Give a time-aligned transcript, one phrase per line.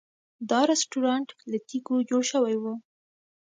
[0.49, 2.63] دا رسټورانټ له تیږو جوړ شوی و.